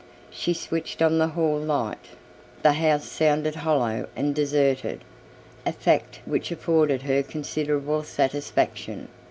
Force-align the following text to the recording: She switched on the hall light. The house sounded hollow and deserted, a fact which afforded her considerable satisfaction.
She 0.31 0.55
switched 0.55 0.99
on 1.03 1.19
the 1.19 1.27
hall 1.27 1.59
light. 1.59 2.03
The 2.63 2.73
house 2.73 3.05
sounded 3.07 3.57
hollow 3.57 4.07
and 4.15 4.33
deserted, 4.33 5.03
a 5.63 5.71
fact 5.73 6.21
which 6.25 6.49
afforded 6.51 7.03
her 7.03 7.21
considerable 7.21 8.01
satisfaction. 8.01 9.09